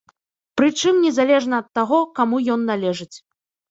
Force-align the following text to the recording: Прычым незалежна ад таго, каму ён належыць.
Прычым 0.59 0.95
незалежна 1.05 1.61
ад 1.67 1.71
таго, 1.79 2.03
каму 2.19 2.45
ён 2.59 2.69
належыць. 2.75 3.13